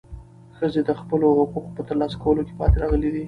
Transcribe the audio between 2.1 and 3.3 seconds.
کولو کې پاتې راغلې دي.